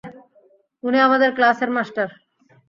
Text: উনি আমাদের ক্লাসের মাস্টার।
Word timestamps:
উনি 0.83 0.97
আমাদের 0.99 1.29
ক্লাসের 1.37 1.69
মাস্টার। 1.69 2.07